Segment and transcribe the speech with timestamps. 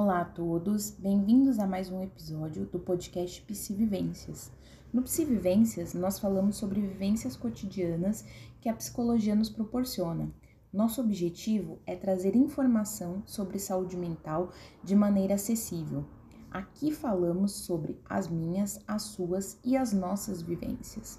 [0.00, 4.48] Olá a todos, bem-vindos a mais um episódio do podcast Psivivências.
[4.92, 8.24] No Psivivências, nós falamos sobre vivências cotidianas
[8.60, 10.32] que a psicologia nos proporciona.
[10.72, 14.52] Nosso objetivo é trazer informação sobre saúde mental
[14.84, 16.04] de maneira acessível.
[16.48, 21.18] Aqui falamos sobre as minhas, as suas e as nossas vivências.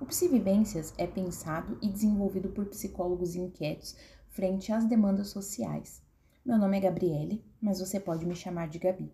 [0.00, 3.96] O Psivivências é pensado e desenvolvido por psicólogos inquietos
[4.28, 6.08] frente às demandas sociais.
[6.44, 9.12] Meu nome é Gabriele, mas você pode me chamar de Gabi.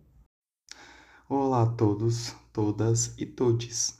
[1.29, 3.97] Olá a todos, todas e todes.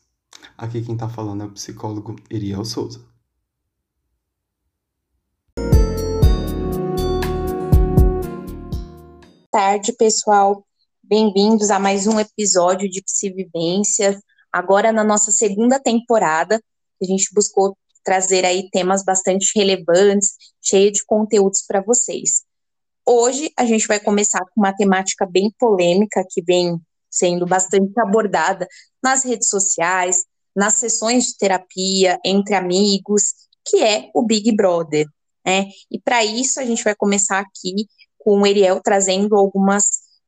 [0.57, 3.05] Aqui quem tá falando é o psicólogo Iriel Souza.
[9.57, 10.63] tarde, pessoal.
[11.03, 14.17] Bem-vindos a mais um episódio de Psivivência.
[14.51, 16.61] Agora na nossa segunda temporada,
[17.01, 22.46] a gente buscou trazer aí temas bastante relevantes, cheio de conteúdos para vocês.
[23.09, 26.77] Hoje a gente vai começar com uma temática bem polêmica que vem
[27.09, 28.67] sendo bastante abordada
[29.01, 33.33] nas redes sociais, nas sessões de terapia, entre amigos,
[33.65, 35.07] que é o Big Brother.
[35.45, 35.67] Né?
[35.89, 39.85] E para isso a gente vai começar aqui com o Eriel trazendo algumas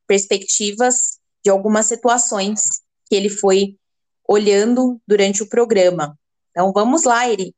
[0.07, 2.61] perspectivas de algumas situações
[3.09, 3.75] que ele foi
[4.25, 6.17] olhando durante o programa.
[6.51, 7.53] Então vamos lá, Eri.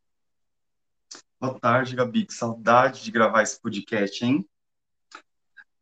[1.39, 2.25] Boa tarde, Gabi.
[2.25, 4.43] Que saudade de gravar esse podcast, hein?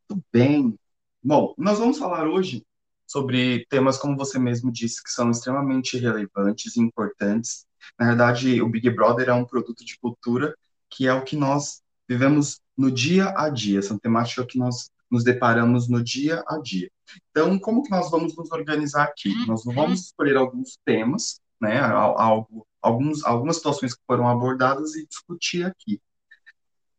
[0.10, 0.76] Tudo bem.
[1.24, 2.66] Bom, nós vamos falar hoje
[3.06, 7.68] sobre temas, como você mesmo disse, que são extremamente relevantes e importantes.
[7.98, 10.56] Na verdade, o Big Brother é um produto de cultura
[10.90, 15.24] que é o que nós vivemos no dia a dia, essa temática que nós nos
[15.24, 16.90] deparamos no dia a dia.
[17.30, 19.32] Então, como que nós vamos nos organizar aqui?
[19.46, 25.64] Nós vamos escolher alguns temas, né, algo, alguns, algumas situações que foram abordadas e discutir
[25.64, 26.02] aqui.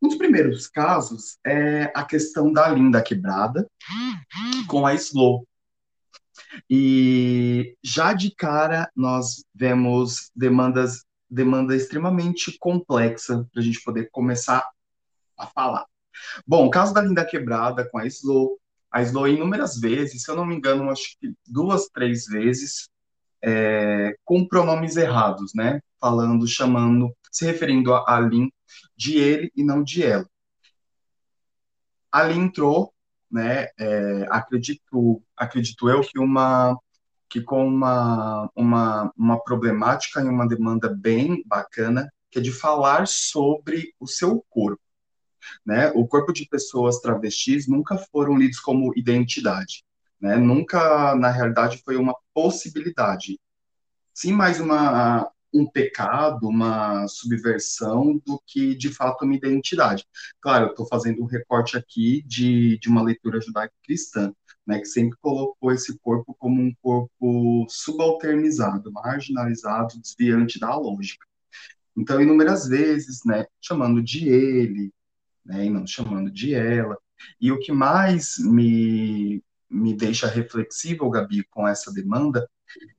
[0.02, 3.68] Um dos primeiros casos é a questão da Linda Quebrada
[4.66, 5.46] com a Slow.
[6.68, 14.68] E já de cara nós vemos demandas demanda extremamente complexa para a gente poder começar
[15.38, 15.86] a falar.
[16.46, 18.58] Bom, o caso da Linda Quebrada com a Slow,
[18.90, 22.88] a Slow inúmeras vezes, se eu não me engano, acho que duas, três vezes,
[23.42, 25.80] é, com pronomes errados, né?
[26.00, 28.50] Falando, chamando, se referindo a, a Lin
[28.96, 30.28] de ele e não de ela.
[32.10, 32.92] Ali entrou,
[33.30, 36.76] né, é, acredito, acredito eu que uma
[37.30, 43.06] que com uma, uma, uma problemática e uma demanda bem bacana, que é de falar
[43.06, 44.82] sobre o seu corpo.
[45.64, 45.92] Né?
[45.94, 49.84] O corpo de pessoas travestis nunca foram lidos como identidade.
[50.20, 50.36] Né?
[50.36, 53.38] Nunca, na realidade, foi uma possibilidade.
[54.12, 60.06] Sim, mais uma, um pecado, uma subversão do que de fato uma identidade.
[60.40, 64.32] Claro, eu estou fazendo um recorte aqui de, de uma leitura judaico-cristã,
[64.66, 71.26] né, que sempre colocou esse corpo como um corpo subalternizado, marginalizado, desviante da lógica.
[71.96, 74.92] Então, inúmeras vezes, né, chamando de ele,
[75.44, 76.96] né, e não chamando de ela.
[77.40, 82.48] E o que mais me, me deixa reflexível, Gabi, com essa demanda,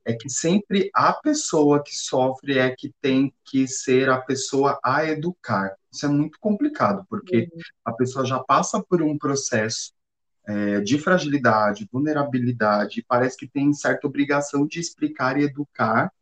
[0.04, 5.04] é que sempre a pessoa que sofre é que tem que ser a pessoa a
[5.04, 5.74] educar.
[5.92, 7.60] Isso é muito complicado, porque uhum.
[7.84, 9.92] a pessoa já passa por um processo
[10.46, 16.12] é, de fragilidade, vulnerabilidade, e parece que tem certa obrigação de explicar e educar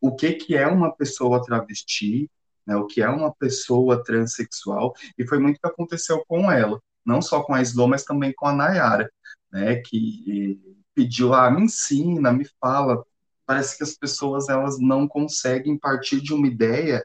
[0.00, 2.28] o que, que é uma pessoa travesti,
[2.66, 6.80] né, o que é uma pessoa transexual, e foi muito o que aconteceu com ela,
[7.04, 9.10] não só com a Slow, mas também com a Nayara,
[9.52, 10.58] né, que
[11.00, 13.02] pediu, ah, me ensina, me fala.
[13.46, 17.04] Parece que as pessoas elas não conseguem partir de uma ideia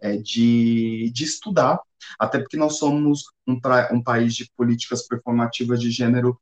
[0.00, 1.80] é, de, de estudar,
[2.18, 3.58] até porque nós somos um,
[3.92, 6.38] um país de políticas performativas de gênero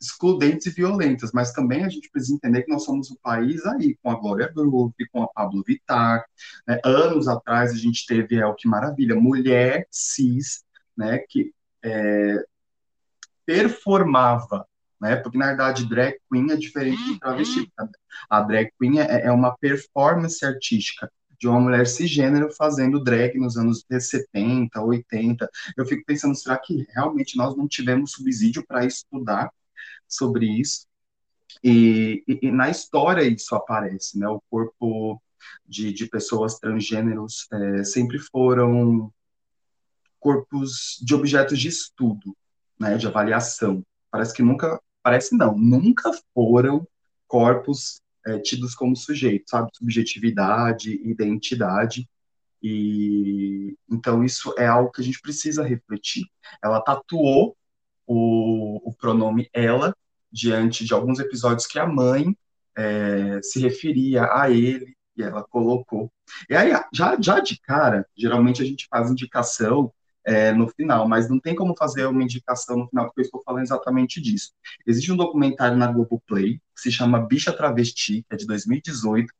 [0.00, 3.96] excludentes e violentas, mas também a gente precisa entender que nós somos um país aí,
[4.02, 6.24] com a Glória Groove, com a Pablo Vittar,
[6.66, 6.80] né?
[6.84, 10.64] anos atrás a gente teve, é o que maravilha, mulher cis,
[10.96, 11.52] né, que
[11.82, 12.44] é,
[13.44, 14.67] performava
[15.00, 15.16] né?
[15.16, 17.60] Porque na verdade drag queen é diferente de travesti.
[17.78, 17.88] Uhum.
[18.30, 23.56] A drag queen é, é uma performance artística de uma mulher cisgênero fazendo drag nos
[23.56, 25.48] anos 70, 80.
[25.76, 29.50] Eu fico pensando, será que realmente nós não tivemos subsídio para estudar
[30.08, 30.86] sobre isso?
[31.62, 34.28] E, e, e, na história isso aparece, né?
[34.28, 35.20] O corpo
[35.66, 39.12] de, de pessoas transgêneros é, sempre foram
[40.20, 42.36] corpos de objetos de estudo,
[42.78, 42.96] né?
[42.96, 43.84] De avaliação.
[44.10, 46.86] Parece que nunca parece não, nunca foram
[47.26, 49.70] corpos é, tidos como sujeitos, sabe?
[49.74, 52.08] Subjetividade, identidade.
[52.62, 56.24] E então isso é algo que a gente precisa refletir.
[56.62, 57.56] Ela tatuou
[58.06, 59.94] o, o pronome ela
[60.30, 62.36] diante de alguns episódios que a mãe
[62.76, 66.10] é, se referia a ele e ela colocou.
[66.48, 69.92] E aí, já, já de cara, geralmente a gente faz indicação
[70.28, 73.42] é, no final, mas não tem como fazer uma indicação no final, porque eu estou
[73.42, 74.52] falando exatamente disso.
[74.86, 79.32] Existe um documentário na Globoplay, que se chama Bicha Travesti, que é de 2018,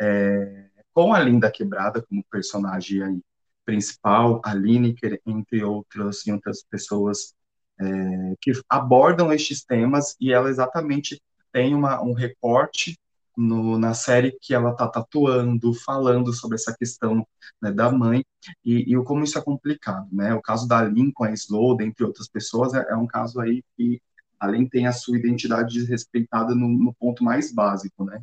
[0.00, 3.20] é, com a Linda Quebrada como personagem aí
[3.64, 7.34] principal, a Lineker, entre outras, e outras pessoas
[7.80, 11.20] é, que abordam estes temas, e ela exatamente
[11.52, 12.96] tem uma, um recorte
[13.40, 17.26] no, na série que ela está tatuando, falando sobre essa questão
[17.60, 18.24] né, da mãe
[18.64, 20.34] e, e como isso é complicado, né?
[20.34, 24.00] O caso da Lincoln, a Slow, dentre outras pessoas, é, é um caso aí que
[24.38, 28.22] além tem a sua identidade desrespeitada no, no ponto mais básico, né?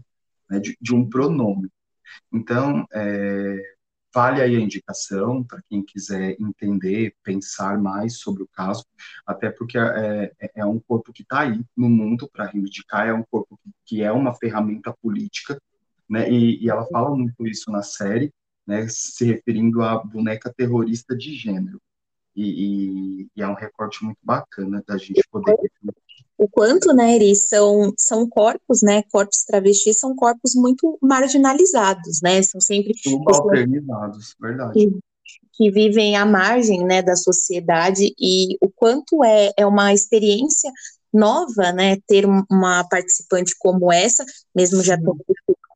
[0.50, 1.70] né de, de, um pronome.
[2.32, 3.77] Então, é,
[4.14, 8.86] Vale aí a indicação para quem quiser entender, pensar mais sobre o caso,
[9.26, 13.14] até porque é, é, é um corpo que está aí no mundo para reivindicar, é
[13.14, 15.62] um corpo que, é uma ferramenta política,
[16.10, 16.30] né?
[16.32, 18.34] E, e, ela fala muito isso na série,
[18.66, 18.88] né?
[18.88, 21.82] Se referindo à boneca terrorista de gênero.
[22.36, 25.56] E, e, e é um recorte muito bacana da gente poder
[26.38, 32.42] o quanto, né, eles são, são corpos, né, corpos travestis são corpos muito marginalizados, né,
[32.44, 32.94] são sempre...
[32.98, 34.74] Subalternizados, verdade.
[34.74, 35.00] Que,
[35.54, 40.72] que, vivem à margem, né, da sociedade e o quanto é, é uma experiência
[41.12, 44.24] nova, né, ter uma participante como essa,
[44.56, 45.18] mesmo já tendo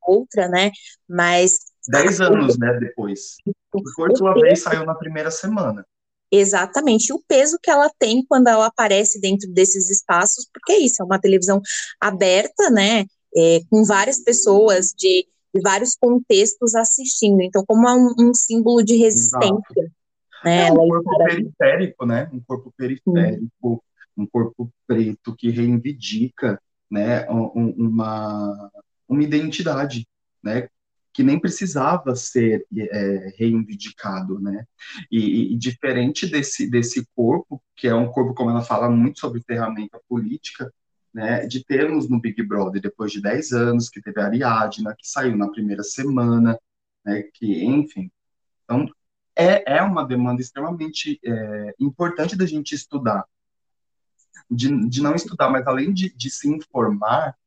[0.06, 0.72] outra, né,
[1.10, 1.58] mas...
[1.88, 3.38] Dez anos, né, depois.
[3.72, 5.84] Por sua vez, saiu na primeira semana
[6.31, 11.01] exatamente o peso que ela tem quando ela aparece dentro desses espaços, porque é isso,
[11.01, 11.62] é uma televisão
[12.00, 13.06] aberta, né,
[13.36, 18.81] é, com várias pessoas de, de, vários contextos assistindo, então como é um, um símbolo
[18.83, 19.92] de resistência.
[20.44, 23.84] Né, é um corpo periférico, né, um corpo periférico,
[24.18, 28.72] um corpo preto que reivindica, né, um, uma,
[29.07, 30.07] uma identidade,
[30.42, 30.68] né,
[31.13, 34.66] que nem precisava ser é, reivindicado, né?
[35.12, 39.42] E, e, diferente desse, desse corpo, que é um corpo, como ela fala muito sobre
[39.42, 40.72] ferramenta política,
[41.13, 45.08] né, de termos no Big Brother, depois de 10 anos, que teve a Ariadna, que
[45.08, 46.58] saiu na primeira semana,
[47.04, 48.10] né, que, enfim.
[48.63, 48.88] Então,
[49.36, 53.25] é, é uma demanda extremamente é, importante da gente estudar.
[54.50, 57.38] De, de não estudar, mas além de, de se informar,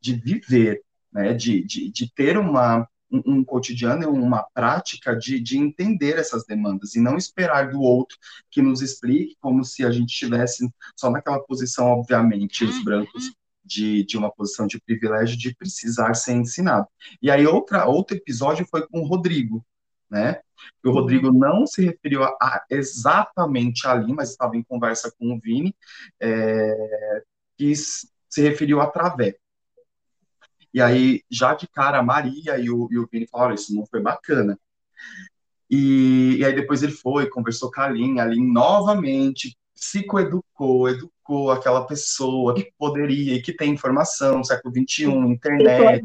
[0.00, 5.58] de viver, né, de, de, de ter uma, um, um cotidiano, uma prática de, de
[5.58, 8.16] entender essas demandas e não esperar do outro
[8.50, 13.32] que nos explique como se a gente estivesse só naquela posição, obviamente, os brancos
[13.64, 16.86] de, de uma posição de privilégio de precisar ser ensinado.
[17.20, 19.64] E aí outra, outro episódio foi com o Rodrigo,
[20.10, 20.40] né?
[20.84, 25.40] O Rodrigo não se referiu a, a, exatamente ali, mas estava em conversa com o
[25.40, 25.74] Vini,
[26.20, 27.22] é,
[27.56, 29.36] que se referiu a Travé.
[30.72, 33.84] E aí, já de cara, a Maria e o, e o Vini falaram, isso não
[33.86, 34.58] foi bacana.
[35.70, 41.50] E, e aí depois ele foi, conversou com a Aline, a Aline novamente psicoeducou, educou
[41.50, 46.04] aquela pessoa que poderia e que tem informação, século XXI, internet.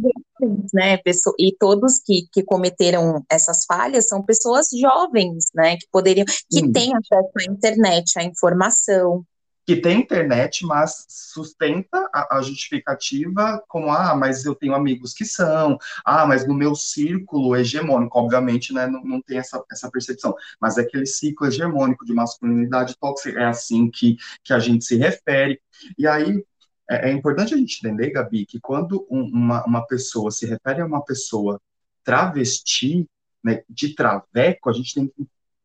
[0.73, 0.99] Né,
[1.39, 6.71] e todos que, que cometeram essas falhas são pessoas jovens, né, que poderiam, que Sim.
[6.71, 9.23] têm acesso à internet, à informação
[9.67, 15.25] que tem internet, mas sustenta a, a, justificativa como, ah, mas eu tenho amigos que
[15.25, 20.33] são, ah, mas no meu círculo hegemônico, obviamente, né, não, não tem essa, essa percepção,
[20.61, 24.95] mas é aquele ciclo hegemônico de masculinidade tóxica, é assim que, que a gente se
[24.95, 25.59] refere,
[25.97, 26.41] e aí
[26.89, 30.79] é, é importante a gente entender, Gabi, que quando um, uma, uma pessoa se refere
[30.79, 31.59] a uma pessoa
[32.05, 33.05] travesti,
[33.43, 35.11] né, de traveco, a gente tem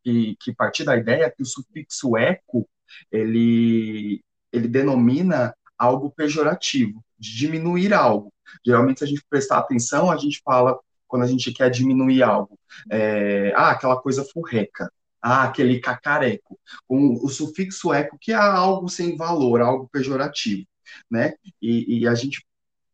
[0.03, 2.69] que, que partir da ideia que o sufixo eco
[3.11, 4.23] ele,
[4.53, 8.33] ele denomina algo pejorativo, de diminuir algo.
[8.65, 12.59] Geralmente, se a gente prestar atenção, a gente fala, quando a gente quer diminuir algo,
[12.91, 14.91] é, ah, aquela coisa furreca,
[15.23, 20.67] ah, aquele cacareco, com o sufixo eco, que é algo sem valor, algo pejorativo,
[21.11, 21.35] né?
[21.61, 22.45] E, e a gente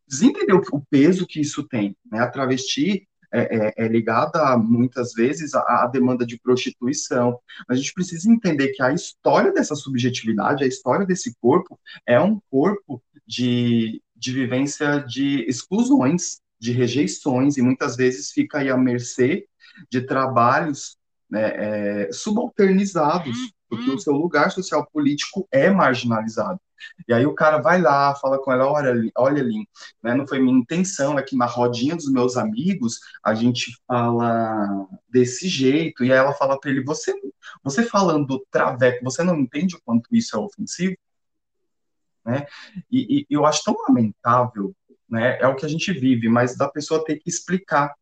[0.06, 2.20] precisa entender o, peso que isso tem, né?
[2.20, 7.38] A travesti, é, é, é ligada muitas vezes à, à, demanda de prostituição.
[7.68, 12.40] A gente precisa entender que a história dessa subjetividade, a história desse corpo, é um
[12.50, 19.46] corpo de, de vivência de exclusões, de rejeições, e muitas vezes fica aí à mercê
[19.90, 20.96] de trabalhos
[21.30, 23.36] né, é, subalternizados,
[23.68, 26.60] porque o seu lugar social político é marginalizado.
[27.08, 29.66] E aí o cara vai lá, fala com ela, olha, olha Lin,
[30.02, 34.86] né, não foi minha intenção, é que na rodinha dos meus amigos a gente fala
[35.08, 37.12] desse jeito, e aí ela fala para ele, você,
[37.64, 40.96] você falando traveco, você não entende o quanto isso é ofensivo?
[42.28, 42.46] né?
[42.92, 44.74] E, e eu acho tão lamentável,
[45.08, 45.38] né?
[45.40, 47.94] É o que a gente vive, mas da pessoa ter que explicar,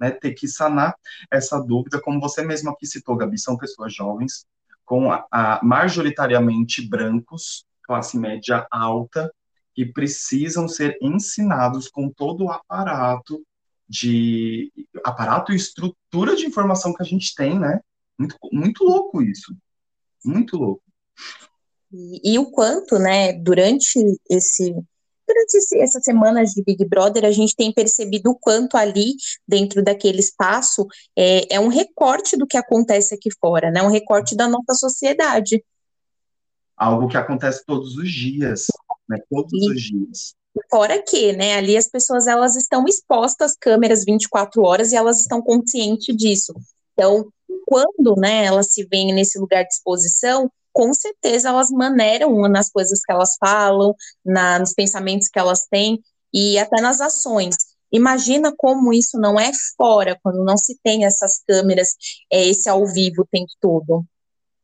[0.00, 0.10] né?
[0.10, 0.96] Ter que sanar
[1.30, 4.46] essa dúvida, como você mesmo aqui citou, Gabi, são pessoas jovens,
[4.84, 9.32] com a, a majoritariamente brancos, classe média alta,
[9.74, 13.42] que precisam ser ensinados com todo o aparato
[13.88, 14.72] de
[15.04, 17.80] aparato e estrutura de informação que a gente tem, né?
[18.18, 19.54] Muito, muito louco isso.
[20.24, 20.82] Muito louco.
[21.92, 23.98] E, e o quanto, né, durante
[24.30, 24.74] esse
[25.26, 29.14] durante essas semanas de Big Brother, a gente tem percebido o quanto ali,
[29.46, 33.82] dentro daquele espaço, é, é um recorte do que acontece aqui fora, né?
[33.82, 35.64] Um recorte da nossa sociedade.
[36.76, 38.66] Algo que acontece todos os dias,
[39.08, 39.18] né?
[39.30, 40.34] Todos e, os dias.
[40.70, 45.20] Fora que, né, ali as pessoas elas estão expostas às câmeras 24 horas e elas
[45.20, 46.54] estão conscientes disso.
[46.92, 47.28] Então,
[47.66, 53.00] quando, né, elas se veem nesse lugar de exposição, com certeza elas maneiram nas coisas
[53.00, 56.02] que elas falam, na, nos pensamentos que elas têm
[56.32, 57.56] e até nas ações.
[57.92, 61.90] Imagina como isso não é fora, quando não se tem essas câmeras,
[62.30, 64.04] é esse ao vivo o tempo todo.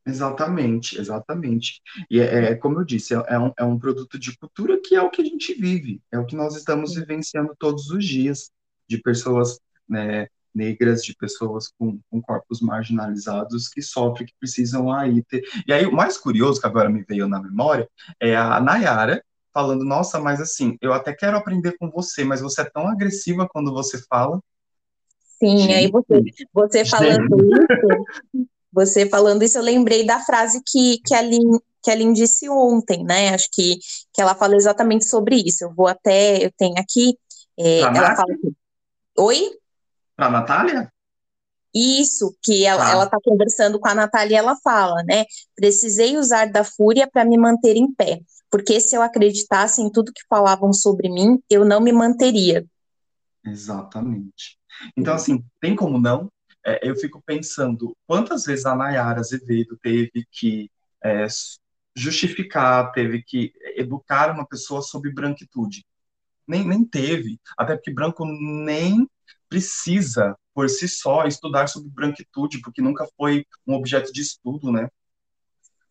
[0.05, 1.81] Exatamente, exatamente.
[2.11, 4.97] E é, é como eu disse, é, é, um, é um produto de cultura que
[4.97, 8.51] é o que a gente vive, é o que nós estamos vivenciando todos os dias,
[8.89, 15.23] de pessoas né, negras, de pessoas com, com, corpos marginalizados que sofrem, que precisam aí
[15.25, 15.43] ter.
[15.67, 17.89] E aí, o mais curioso que agora me veio na memória
[18.21, 22.63] é a Nayara falando: Nossa, mas assim, eu até quero aprender com você, mas você
[22.63, 24.41] é tão agressiva quando você fala.
[25.39, 25.75] Sim, Gente.
[25.75, 26.21] aí você,
[26.53, 31.91] você falando isso, você falando isso, eu lembrei da frase que, que a Lin, que
[31.91, 33.31] a Lin disse ontem, né?
[33.31, 33.79] Acho que,
[34.13, 35.65] que ela fala exatamente sobre isso.
[35.65, 37.17] Eu vou até, eu tenho aqui,
[37.59, 38.55] é, ela fala assim,
[39.19, 39.51] Oi?
[40.21, 40.93] Para a Natália?
[41.75, 45.25] Isso, que ela está conversando com a Natália e ela fala, né?
[45.57, 50.13] Precisei usar da fúria para me manter em pé, porque se eu acreditasse em tudo
[50.13, 52.67] que falavam sobre mim, eu não me manteria.
[53.43, 54.59] Exatamente.
[54.95, 56.31] Então, assim, tem como não?
[56.67, 60.71] É, eu fico pensando quantas vezes a Nayara Azevedo teve que
[61.03, 61.27] é,
[61.97, 65.83] justificar, teve que educar uma pessoa sobre branquitude.
[66.47, 69.09] Nem, nem teve, até porque branco nem
[69.51, 74.89] precisa, por si só, estudar sobre branquitude, porque nunca foi um objeto de estudo, né?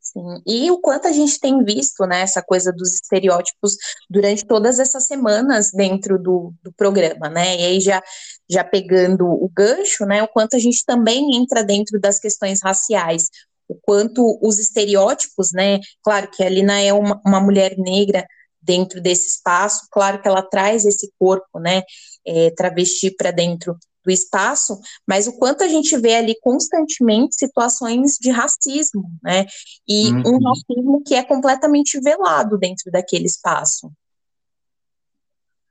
[0.01, 3.75] Sim, e o quanto a gente tem visto, né, essa coisa dos estereótipos
[4.09, 8.01] durante todas essas semanas dentro do, do programa, né, e aí já,
[8.49, 13.29] já pegando o gancho, né, o quanto a gente também entra dentro das questões raciais,
[13.67, 18.25] o quanto os estereótipos, né, claro que a Lina é uma, uma mulher negra
[18.69, 21.81] dentro desse espaço, claro que ela traz esse corpo, né,
[22.23, 28.13] é, travesti para dentro do espaço, mas o quanto a gente vê ali constantemente situações
[28.21, 29.45] de racismo, né?
[29.87, 30.35] E uhum.
[30.35, 33.91] um racismo que é completamente velado dentro daquele espaço.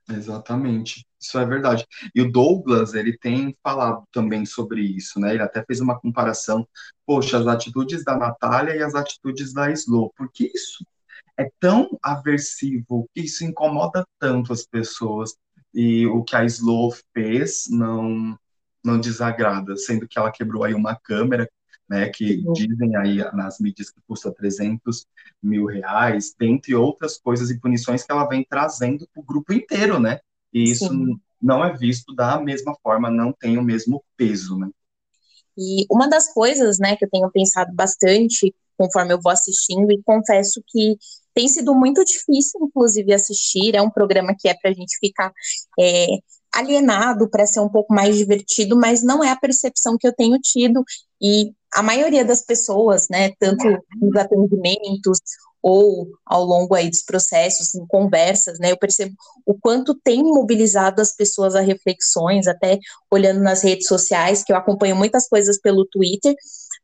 [0.07, 1.85] Exatamente, isso é verdade.
[2.13, 5.33] E o Douglas, ele tem falado também sobre isso, né?
[5.33, 6.67] Ele até fez uma comparação,
[7.05, 10.83] poxa, as atitudes da Natália e as atitudes da Slow, porque isso
[11.39, 15.35] é tão aversivo, que isso incomoda tanto as pessoas
[15.73, 18.37] e o que a Slow fez não
[18.83, 21.49] não desagrada, sendo que ela quebrou aí uma câmera,
[21.87, 25.05] né, que dizem aí nas mídias que custa 300
[25.43, 29.99] mil reais, dentre outras coisas e punições que ela vem trazendo para o grupo inteiro,
[29.99, 30.19] né,
[30.53, 31.19] e isso Sim.
[31.41, 34.69] não é visto da mesma forma, não tem o mesmo peso, né.
[35.57, 40.01] E uma das coisas, né, que eu tenho pensado bastante conforme eu vou assistindo, e
[40.03, 40.97] confesso que
[41.39, 43.73] tem sido muito difícil, inclusive, assistir.
[43.73, 45.31] É um programa que é para a gente ficar
[45.79, 46.05] é,
[46.53, 50.37] alienado para ser um pouco mais divertido, mas não é a percepção que eu tenho
[50.39, 50.83] tido.
[51.21, 53.63] E a maioria das pessoas, né, tanto
[54.01, 55.19] nos atendimentos
[55.63, 59.15] ou ao longo aí dos processos, em conversas, né, eu percebo
[59.45, 62.79] o quanto tem mobilizado as pessoas a reflexões, até
[63.09, 66.35] olhando nas redes sociais, que eu acompanho muitas coisas pelo Twitter,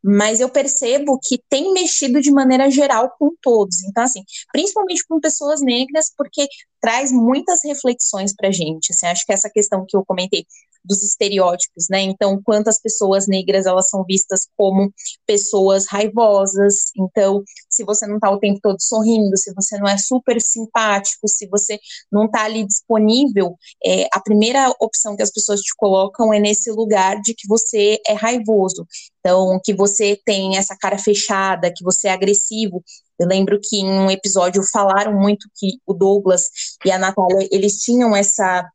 [0.07, 3.83] mas eu percebo que tem mexido de maneira geral com todos.
[3.83, 6.47] Então, assim, principalmente com pessoas negras, porque
[6.79, 8.91] traz muitas reflexões para a gente.
[8.91, 10.45] Assim, acho que essa questão que eu comentei
[10.85, 12.01] dos estereótipos, né?
[12.01, 14.93] Então, quantas pessoas negras elas são vistas como
[15.25, 16.91] pessoas raivosas.
[16.97, 21.27] Então, se você não está o tempo todo sorrindo, se você não é super simpático,
[21.27, 21.79] se você
[22.11, 26.71] não está ali disponível, é, a primeira opção que as pessoas te colocam é nesse
[26.71, 28.85] lugar de que você é raivoso.
[29.19, 32.83] Então, que você tem essa cara fechada, que você é agressivo.
[33.17, 36.43] Eu lembro que em um episódio falaram muito que o Douglas
[36.85, 38.69] e a Natália, eles tinham essa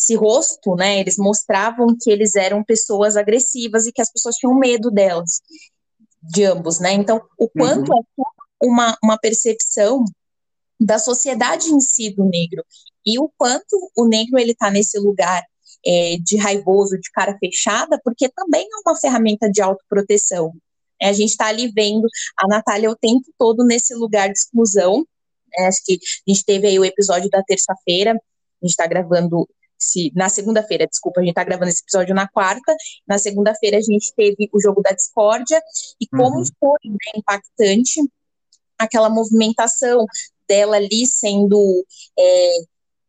[0.00, 0.98] esse rosto, né?
[0.98, 5.42] Eles mostravam que eles eram pessoas agressivas e que as pessoas tinham medo delas,
[6.22, 6.92] de ambos, né?
[6.92, 7.98] Então, o quanto uhum.
[7.98, 10.04] é uma, uma percepção
[10.80, 12.64] da sociedade em si do negro
[13.04, 15.44] e o quanto o negro ele está nesse lugar
[15.84, 20.52] é, de raivoso, de cara fechada, porque também é uma ferramenta de autoproteção.
[21.00, 22.06] É, a gente está ali vendo
[22.38, 25.04] a Natália o tempo todo nesse lugar de exclusão.
[25.58, 29.46] É, acho que a gente teve aí o episódio da terça-feira, a gente está gravando
[29.80, 32.76] se, na segunda-feira, desculpa, a gente está gravando esse episódio na quarta,
[33.08, 35.60] na segunda-feira a gente teve o jogo da discórdia,
[36.00, 36.44] e como uhum.
[36.60, 38.00] foi né, impactante
[38.78, 40.04] aquela movimentação
[40.46, 41.84] dela ali sendo
[42.18, 42.52] é,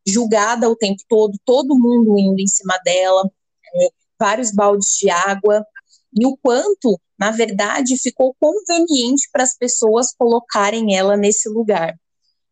[0.08, 3.30] julgada o tempo todo, todo mundo indo em cima dela,
[3.76, 5.66] é, vários baldes de água,
[6.14, 11.98] e o quanto, na verdade, ficou conveniente para as pessoas colocarem ela nesse lugar.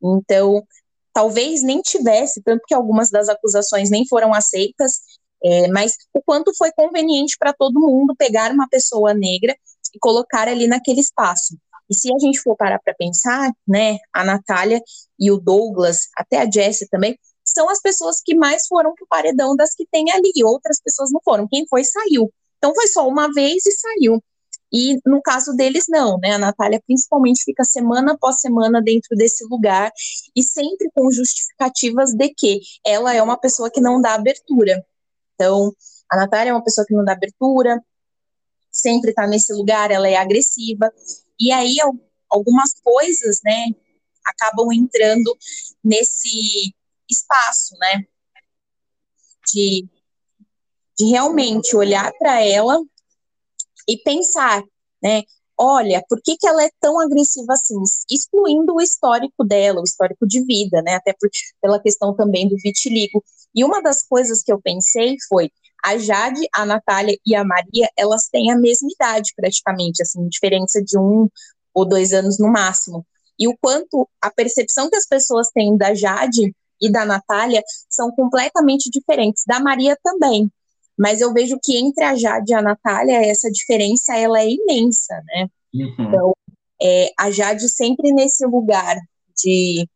[0.02, 0.66] Então,
[1.20, 5.02] talvez nem tivesse, tanto que algumas das acusações nem foram aceitas,
[5.44, 9.54] é, mas o quanto foi conveniente para todo mundo pegar uma pessoa negra
[9.94, 11.58] e colocar ali naquele espaço.
[11.90, 14.82] E se a gente for parar para pensar, né, a Natália
[15.20, 19.58] e o Douglas, até a Jessie também, são as pessoas que mais foram pro paredão
[19.58, 21.50] das que tem ali, outras pessoas não foram.
[21.50, 22.32] Quem foi, saiu.
[22.60, 24.24] Então foi só uma vez e saiu.
[24.72, 26.34] E no caso deles, não, né?
[26.34, 29.92] A Natália principalmente fica semana após semana dentro desse lugar
[30.36, 34.86] e sempre com justificativas de que ela é uma pessoa que não dá abertura.
[35.34, 35.74] Então,
[36.10, 37.82] a Natália é uma pessoa que não dá abertura,
[38.72, 40.92] sempre tá nesse lugar, ela é agressiva.
[41.40, 41.76] E aí,
[42.30, 43.68] algumas coisas, né,
[44.26, 45.36] acabam entrando
[45.84, 46.76] nesse
[47.10, 48.06] espaço, né,
[49.52, 49.88] de,
[50.98, 52.80] de realmente olhar para ela
[53.90, 54.64] e pensar,
[55.02, 55.24] né,
[55.58, 57.76] olha, por que, que ela é tão agressiva assim?
[58.10, 60.96] Excluindo o histórico dela, o histórico de vida, né?
[60.96, 61.30] Até por,
[61.62, 63.24] pela questão também do vitiligo.
[63.54, 65.52] E uma das coisas que eu pensei foi,
[65.84, 70.82] a Jade, a Natália e a Maria, elas têm a mesma idade praticamente, assim, diferença
[70.82, 71.28] de um
[71.74, 73.06] ou dois anos no máximo.
[73.38, 78.12] E o quanto a percepção que as pessoas têm da Jade e da Natália são
[78.12, 80.50] completamente diferentes, da Maria também.
[81.00, 85.16] Mas eu vejo que entre a Jade e a Natália, essa diferença ela é imensa,
[85.28, 85.48] né?
[85.74, 85.96] Uhum.
[85.98, 86.34] Então,
[86.82, 88.98] é, a Jade sempre nesse lugar
[89.42, 89.88] de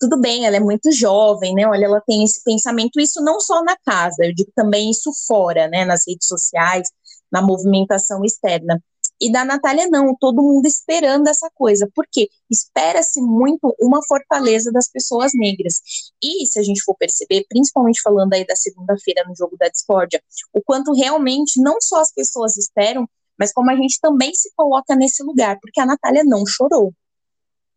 [0.00, 1.64] tudo bem, ela é muito jovem, né?
[1.64, 5.68] Olha, ela tem esse pensamento, isso não só na casa, eu digo também isso fora,
[5.68, 5.84] né?
[5.84, 6.88] Nas redes sociais,
[7.30, 8.82] na movimentação externa.
[9.20, 14.88] E da Natália, não, todo mundo esperando essa coisa, porque espera-se muito uma fortaleza das
[14.90, 15.80] pessoas negras.
[16.22, 20.22] E se a gente for perceber, principalmente falando aí da segunda-feira no jogo da discórdia,
[20.52, 24.94] o quanto realmente não só as pessoas esperam, mas como a gente também se coloca
[24.96, 26.92] nesse lugar, porque a Natália não chorou.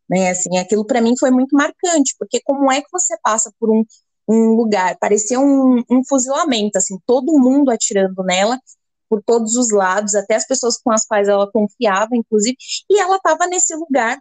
[0.07, 3.71] Né, assim, aquilo para mim foi muito marcante, porque como é que você passa por
[3.71, 3.83] um,
[4.27, 8.59] um lugar, parecia um, um fuzilamento, assim, todo mundo atirando nela,
[9.09, 12.57] por todos os lados, até as pessoas com as quais ela confiava, inclusive,
[12.89, 14.19] e ela estava nesse lugar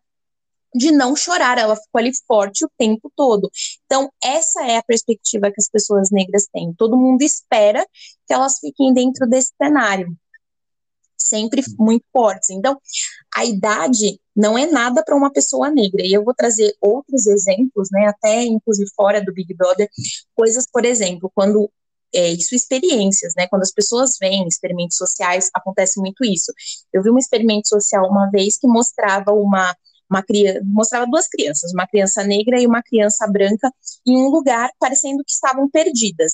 [0.75, 3.49] de não chorar, ela ficou ali forte o tempo todo.
[3.87, 6.75] Então, essa é a perspectiva que as pessoas negras têm.
[6.75, 7.87] Todo mundo espera
[8.27, 10.17] que elas fiquem dentro desse cenário,
[11.17, 12.51] sempre muito fortes.
[12.51, 12.79] Então,
[13.35, 16.05] a idade não é nada para uma pessoa negra.
[16.05, 19.89] E eu vou trazer outros exemplos, né, até inclusive fora do Big Brother,
[20.35, 21.71] coisas, por exemplo, quando
[22.15, 23.47] é, isso experiências, né?
[23.49, 26.53] Quando as pessoas veem experimentos sociais, acontece muito isso.
[26.93, 29.75] Eu vi um experimento social uma vez que mostrava uma
[30.09, 33.71] uma criança, mostrava duas crianças, uma criança negra e uma criança branca
[34.07, 36.33] em um lugar parecendo que estavam perdidas,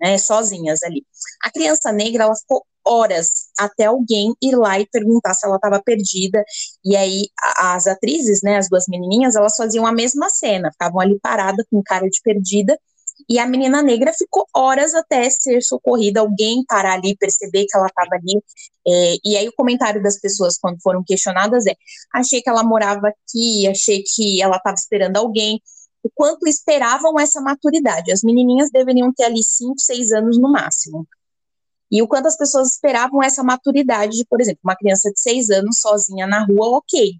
[0.00, 1.04] né, sozinhas ali.
[1.44, 5.82] A criança negra, ela ficou horas até alguém ir lá e perguntar se ela estava
[5.82, 6.42] perdida.
[6.84, 11.18] E aí as atrizes, né, as duas menininhas, elas faziam a mesma cena, ficavam ali
[11.20, 12.78] paradas com cara de perdida
[13.28, 17.86] e a menina negra ficou horas até ser socorrida, alguém parar ali, perceber que ela
[17.86, 18.42] estava ali.
[18.86, 21.74] É, e aí o comentário das pessoas quando foram questionadas é:
[22.14, 25.60] achei que ela morava aqui, achei que ela estava esperando alguém.
[26.02, 28.10] O quanto esperavam essa maturidade.
[28.10, 31.06] As menininhas deveriam ter ali 5, 6 anos no máximo.
[31.90, 35.50] E o quanto as pessoas esperavam essa maturidade de, por exemplo, uma criança de 6
[35.50, 37.14] anos sozinha na rua, ok.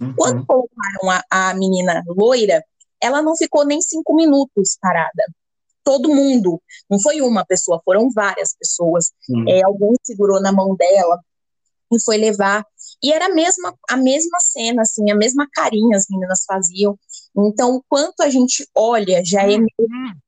[0.00, 0.14] Uhum.
[0.16, 2.64] Quando colocaram a, a menina loira,
[3.00, 5.24] ela não ficou nem cinco minutos parada
[5.84, 6.60] todo mundo.
[6.90, 9.12] Não foi uma pessoa, foram várias pessoas.
[9.48, 11.20] É, alguém segurou na mão dela
[11.92, 12.66] e foi levar.
[13.02, 16.98] E era a mesma, a mesma cena, assim, a mesma carinha as meninas faziam.
[17.36, 19.68] Então, quanto a gente olha, já é meio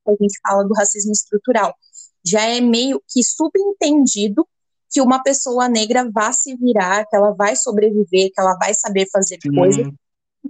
[0.07, 1.75] a gente fala do racismo estrutural,
[2.23, 4.47] já é meio que subentendido
[4.89, 9.07] que uma pessoa negra vai se virar, que ela vai sobreviver, que ela vai saber
[9.11, 9.85] fazer coisas,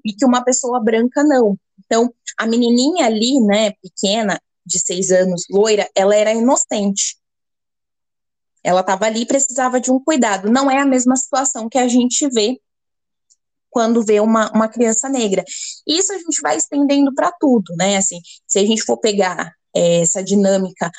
[0.05, 1.57] e que uma pessoa branca não.
[1.85, 7.17] Então, a menininha ali, né, pequena, de seis anos, loira, ela era inocente.
[8.63, 10.51] Ela estava ali e precisava de um cuidado.
[10.51, 12.59] Não é a mesma situação que a gente vê
[13.69, 15.43] quando vê uma, uma criança negra.
[15.87, 17.97] Isso a gente vai estendendo para tudo, né?
[17.97, 20.91] Assim, se a gente for pegar é, essa dinâmica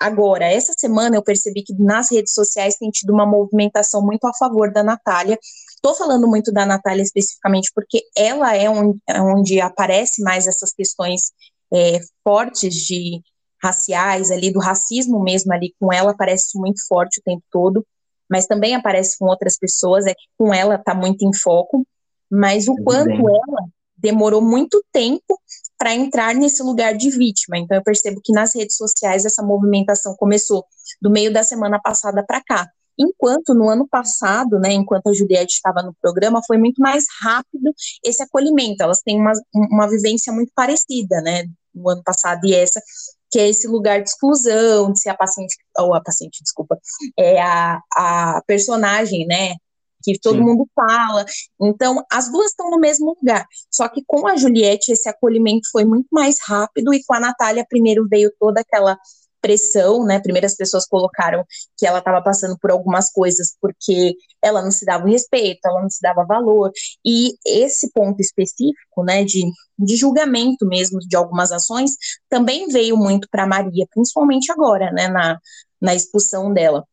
[0.00, 4.34] Agora, essa semana eu percebi que nas redes sociais tem tido uma movimentação muito a
[4.34, 5.36] favor da Natália.
[5.74, 10.72] Estou falando muito da Natália especificamente porque ela é onde, é onde aparece mais essas
[10.72, 11.32] questões
[11.72, 13.20] é, fortes de
[13.62, 17.84] raciais ali, do racismo mesmo ali com ela, aparece muito forte o tempo todo,
[18.30, 21.86] mas também aparece com outras pessoas, é que com ela está muito em foco,
[22.30, 25.40] mas o quanto ela demorou muito tempo
[25.76, 27.58] para entrar nesse lugar de vítima.
[27.58, 30.64] Então eu percebo que nas redes sociais essa movimentação começou
[31.00, 32.68] do meio da semana passada para cá.
[32.98, 37.72] Enquanto no ano passado, né, enquanto a Juliette estava no programa, foi muito mais rápido
[38.04, 38.82] esse acolhimento.
[38.82, 42.82] Elas têm uma, uma vivência muito parecida, né, no ano passado e essa,
[43.30, 46.78] que é esse lugar de exclusão, de ser a paciente, ou a paciente, desculpa,
[47.18, 49.54] é a, a personagem, né,
[50.02, 50.44] que todo Sim.
[50.44, 51.24] mundo fala.
[51.60, 53.46] Então, as duas estão no mesmo lugar.
[53.70, 57.66] Só que com a Juliette, esse acolhimento foi muito mais rápido, e com a Natália,
[57.68, 58.98] primeiro veio toda aquela
[59.40, 60.20] pressão, né?
[60.20, 61.44] Primeiro as pessoas colocaram
[61.76, 65.90] que ela estava passando por algumas coisas porque ela não se dava respeito, ela não
[65.90, 66.70] se dava valor.
[67.04, 69.42] E esse ponto específico, né, de,
[69.78, 71.92] de julgamento mesmo de algumas ações,
[72.28, 75.38] também veio muito para Maria, principalmente agora, né, na,
[75.80, 76.84] na expulsão dela.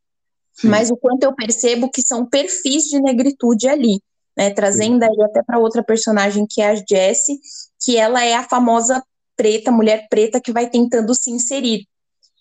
[0.56, 0.70] Sim.
[0.70, 4.02] mas o quanto eu percebo que são perfis de negritude ali,
[4.38, 4.52] né?
[4.52, 7.40] Trazendo aí até para outra personagem que é a Jessie,
[7.84, 9.04] que ela é a famosa
[9.36, 11.86] preta, mulher preta que vai tentando se inserir.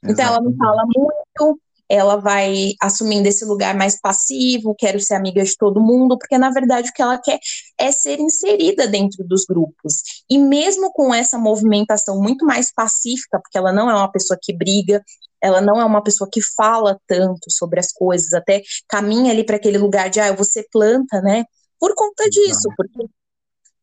[0.06, 5.42] Então ela não fala muito, ela vai assumindo esse lugar mais passivo, quero ser amiga
[5.42, 7.38] de todo mundo, porque na verdade o que ela quer
[7.78, 10.02] é ser inserida dentro dos grupos.
[10.30, 14.52] E mesmo com essa movimentação muito mais pacífica, porque ela não é uma pessoa que
[14.52, 15.02] briga,
[15.42, 19.56] ela não é uma pessoa que fala tanto sobre as coisas, até caminha ali para
[19.56, 21.44] aquele lugar de, ah, eu vou ser planta, né?
[21.78, 23.06] Por conta disso, porque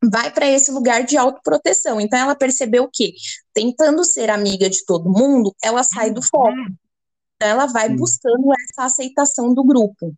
[0.04, 2.00] vai para esse lugar de autoproteção.
[2.02, 3.14] Então ela percebeu que,
[3.54, 6.58] tentando ser amiga de todo mundo, ela sai do foco.
[7.36, 10.14] Então ela vai buscando essa aceitação do grupo.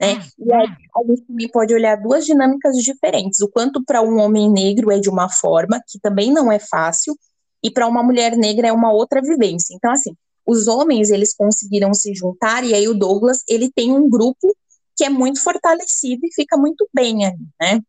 [0.00, 0.22] Né?
[0.38, 3.40] E aí a gente também pode olhar duas dinâmicas diferentes.
[3.40, 7.14] O quanto para um homem negro é de uma forma, que também não é fácil,
[7.62, 9.74] e para uma mulher negra é uma outra vivência.
[9.74, 10.14] Então, assim,
[10.46, 14.56] os homens eles conseguiram se juntar e aí o Douglas ele tem um grupo
[14.96, 17.80] que é muito fortalecido e fica muito bem ali, né?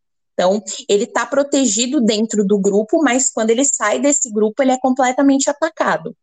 [0.42, 4.80] Então, ele está protegido dentro do grupo, mas quando ele sai desse grupo, ele é
[4.80, 6.18] completamente atacado.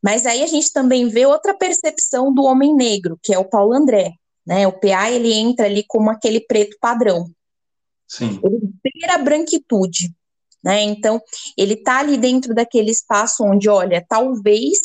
[0.00, 3.72] Mas aí a gente também vê outra percepção do homem negro, que é o Paulo
[3.72, 4.12] André,
[4.46, 4.64] né?
[4.68, 7.28] O PA ele entra ali como aquele preto padrão.
[8.06, 8.40] Sim.
[8.44, 10.14] Ele beira a branquitude.
[10.62, 10.82] Né?
[10.82, 11.20] Então,
[11.58, 14.78] ele está ali dentro daquele espaço onde, olha, talvez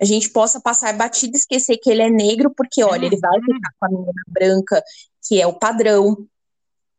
[0.00, 3.38] a gente possa passar batido e esquecer que ele é negro, porque, olha, ele vai
[3.40, 4.82] ficar com a menina branca,
[5.26, 6.26] que é o padrão,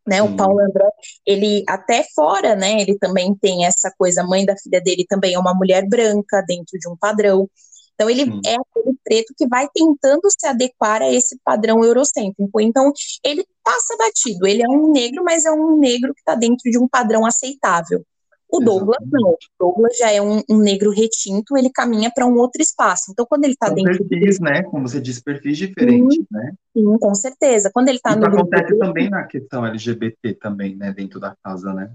[0.07, 0.21] né?
[0.23, 0.89] O Paulo André,
[1.25, 2.81] ele até fora, né?
[2.81, 6.41] Ele também tem essa coisa, a mãe da filha dele também é uma mulher branca
[6.47, 7.49] dentro de um padrão.
[7.93, 12.61] Então, ele é aquele preto que vai tentando se adequar a esse padrão eurocêntrico.
[12.61, 12.91] Então,
[13.23, 14.45] ele passa batido.
[14.45, 18.05] Ele é um negro, mas é um negro que está dentro de um padrão aceitável.
[18.49, 19.31] O Douglas não.
[19.31, 23.11] O Douglas já é um, um negro retinto, ele caminha para um outro espaço.
[23.11, 24.05] Então, quando ele está dentro.
[24.05, 24.63] Perfis, né?
[24.63, 26.53] Como você disse, perfis diferentes, sim, né?
[26.75, 27.69] Sim, com certeza.
[27.73, 28.25] Quando ele está no.
[28.25, 30.93] Isso acontece grupo também na questão LGBT, também, né?
[30.93, 31.91] Dentro da casa, né?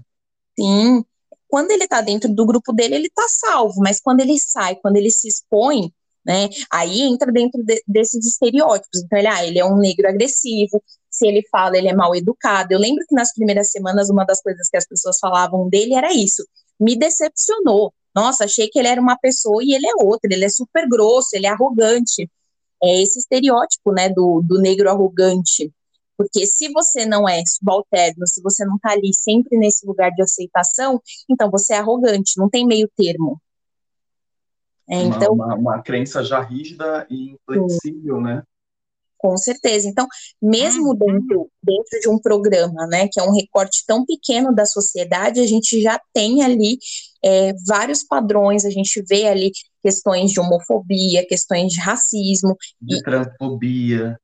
[0.57, 1.03] Sim
[1.53, 4.95] quando ele está dentro do grupo dele, ele está salvo, mas quando ele sai, quando
[4.95, 5.93] ele se expõe,
[6.25, 9.03] né, aí entra dentro de, desses estereótipos.
[9.03, 10.81] Então, ele, ah, ele é um negro agressivo,
[11.13, 12.73] se ele fala, ele é mal educado.
[12.73, 16.11] Eu lembro que nas primeiras semanas, uma das coisas que as pessoas falavam dele era
[16.11, 16.43] isso.
[16.79, 17.93] Me decepcionou.
[18.15, 21.29] Nossa, achei que ele era uma pessoa e ele é outra, ele é super grosso,
[21.33, 22.29] ele é arrogante.
[22.83, 25.71] É esse estereótipo, né, do, do negro arrogante.
[26.17, 30.21] Porque se você não é subalterno, se você não está ali sempre nesse lugar de
[30.21, 30.99] aceitação,
[31.29, 33.39] então você é arrogante, não tem meio termo.
[34.89, 38.23] É, uma, então, uma, uma, crença já rígida e inflexível, sim.
[38.23, 38.43] né?
[39.23, 39.87] Com certeza.
[39.87, 40.05] Então,
[40.41, 40.97] mesmo uhum.
[40.97, 45.47] dentro, dentro de um programa, né, que é um recorte tão pequeno da sociedade, a
[45.47, 46.77] gente já tem ali
[47.23, 52.57] é, vários padrões, a gente vê ali questões de homofobia, questões de racismo.
[52.81, 54.19] De e, transfobia.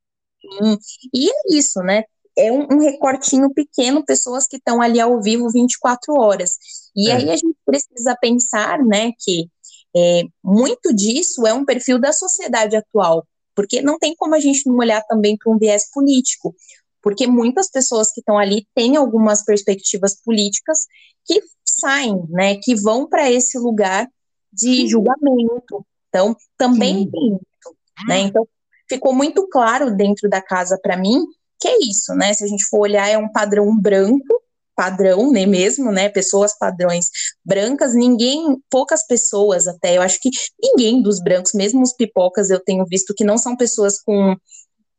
[1.14, 2.04] E é isso, né?
[2.36, 6.58] É um, um recortinho pequeno, pessoas que estão ali ao vivo 24 horas.
[6.94, 7.14] E é.
[7.14, 9.48] aí a gente precisa pensar, né, que
[9.96, 14.66] é, muito disso é um perfil da sociedade atual, porque não tem como a gente
[14.66, 16.54] não olhar também para um viés político,
[17.02, 20.86] porque muitas pessoas que estão ali têm algumas perspectivas políticas
[21.24, 24.08] que saem, né, que vão para esse lugar
[24.52, 25.86] de julgamento.
[26.08, 27.10] Então, também Sim.
[27.10, 28.18] tem isso, né?
[28.20, 28.46] Então,
[28.88, 31.24] ficou muito claro dentro da casa para mim
[31.60, 32.32] que é isso, né?
[32.32, 34.39] Se a gente for olhar, é um padrão branco,
[34.80, 37.10] padrão, né, mesmo, né, pessoas padrões
[37.44, 42.58] brancas, ninguém, poucas pessoas até, eu acho que ninguém dos brancos, mesmo os pipocas eu
[42.58, 44.34] tenho visto que não são pessoas com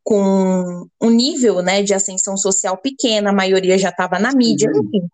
[0.04, 4.80] com um nível, né, de ascensão social pequena, a maioria já estava na mídia, Sim.
[4.82, 5.08] enfim.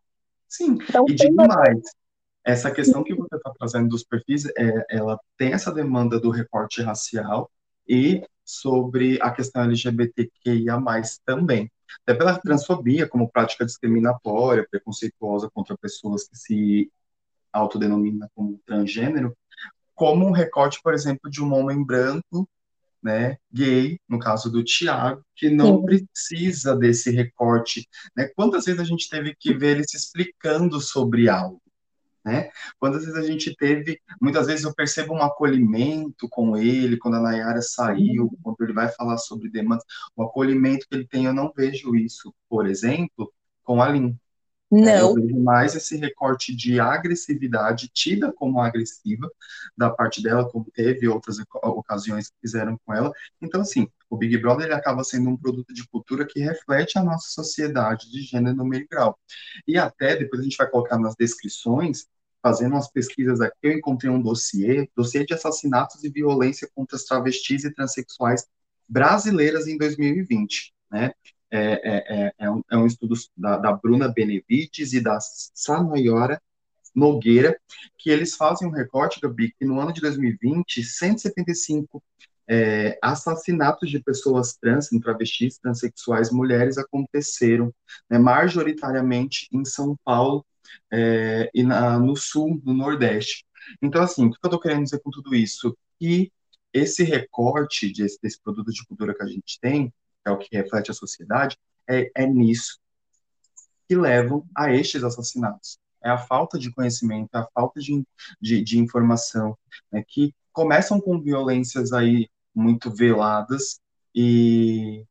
[0.49, 1.79] Sim, Então, e digo uma- mais,
[2.45, 6.81] essa questão que você está trazendo dos perfis, é, ela tem essa demanda do recorte
[6.81, 7.49] racial
[7.87, 10.77] e sobre a questão LGBTQIA+,
[11.25, 11.69] também.
[12.03, 16.91] Até pela transfobia como prática discriminatória, preconceituosa contra pessoas que se
[17.51, 19.35] autodenominam como transgênero,
[19.95, 22.47] como um recorte, por exemplo, de um homem branco,
[23.01, 25.85] né, gay, no caso do Tiago, que não Sim.
[25.85, 28.29] precisa desse recorte, né?
[28.35, 31.61] Quantas vezes a gente teve que ver ele se explicando sobre algo,
[32.27, 32.49] né?
[32.79, 37.21] Quantas vezes a gente teve, muitas vezes eu percebo um acolhimento com ele, quando a
[37.21, 39.85] Nayara saiu, quando ele vai falar sobre demandas,
[40.15, 43.31] o acolhimento que ele tem, eu não vejo isso, por exemplo,
[43.63, 44.17] com a Lin.
[44.85, 49.29] É, eu Não, vejo mais esse recorte de agressividade, tida como agressiva,
[49.77, 53.11] da parte dela, como teve outras ocasiões que fizeram com ela.
[53.41, 57.03] Então, assim, o Big Brother ele acaba sendo um produto de cultura que reflete a
[57.03, 59.17] nossa sociedade de gênero no meio grau.
[59.67, 62.05] E até, depois a gente vai colocar nas descrições,
[62.41, 67.03] fazendo umas pesquisas aqui, eu encontrei um dossiê, dossiê de assassinatos e violência contra as
[67.03, 68.45] travestis e transexuais
[68.87, 71.11] brasileiras em 2020, né?
[71.49, 76.41] É, é, é, é um, é um estudo da, da Bruna Benevides e da Sanoyora
[76.93, 77.57] Nogueira,
[77.97, 82.03] que eles fazem um recorte, Gabi, que no ano de 2020, 175
[82.49, 87.73] é, assassinatos de pessoas trans, travestis, transexuais, mulheres aconteceram,
[88.09, 90.45] né, majoritariamente em São Paulo
[90.91, 93.45] é, e na, no Sul, no Nordeste.
[93.81, 95.77] Então, assim, o que eu estou querendo dizer com tudo isso?
[95.99, 96.31] Que
[96.73, 99.93] esse recorte desse, desse produto de cultura que a gente tem, que
[100.25, 102.79] é o que reflete a sociedade, é, é nisso
[103.87, 105.79] que levam a estes assassinatos.
[106.03, 108.03] É a falta de conhecimento, é a falta de,
[108.39, 109.57] de, de informação,
[109.91, 113.79] né, que começam com violências aí muito veladas
[114.13, 115.05] e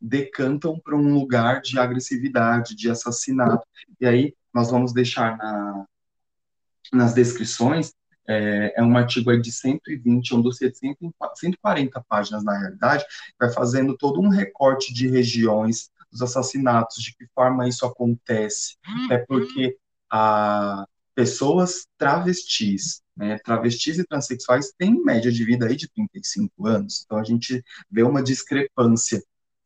[0.00, 3.66] decantam para um lugar de agressividade, de assassinato.
[4.00, 5.86] E aí nós vamos deixar na,
[6.92, 7.92] nas descrições
[8.28, 13.04] é, é, um artigo aí de 120, um dossiê de 140 páginas, na realidade,
[13.40, 18.76] vai fazendo todo um recorte de regiões dos assassinatos, de que forma isso acontece.
[19.10, 19.76] É porque
[20.10, 27.02] a, pessoas travestis, né, travestis e transexuais têm média de vida aí de 35 anos,
[27.04, 29.22] então a gente vê uma discrepância.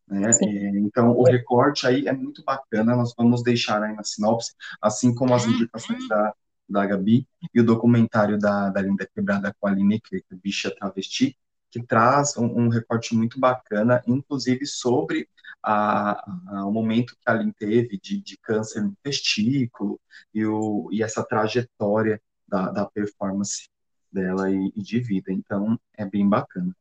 [0.08, 0.30] Né?
[0.76, 5.34] Então, o recorte aí é muito bacana, nós vamos deixar aí na sinopse, assim como
[5.34, 6.34] as indicações da,
[6.68, 10.74] da Gabi e o documentário da, da Linda Quebrada com a Aline, que é Bicha
[10.74, 11.36] Travesti,
[11.70, 15.28] que traz um, um, recorte muito bacana, inclusive sobre
[15.62, 19.98] a, a, o momento que a Aline teve de, de câncer no testículo
[20.34, 23.68] e, o, e essa trajetória da, da performance
[24.12, 25.32] dela e, e, de vida.
[25.32, 26.76] Então, é bem bacana.